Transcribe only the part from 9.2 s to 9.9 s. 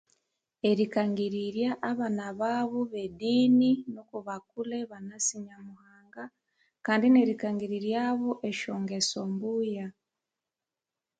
mbuya.